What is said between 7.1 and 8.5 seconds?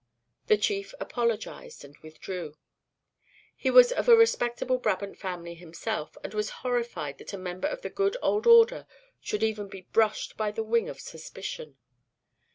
that a member of the good old